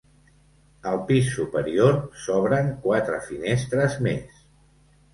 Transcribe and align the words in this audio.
Al 0.91 0.97
pis 1.09 1.29
superior 1.35 2.01
s'obren 2.25 2.75
quatre 2.89 3.23
finestres 3.31 4.03
més. 4.11 4.45